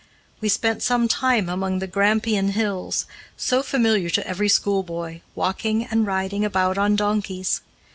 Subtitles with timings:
[0.39, 3.05] We spent some time among the Grampian Hills,
[3.37, 7.61] so familiar to every schoolboy, walking, and riding about on donkeys.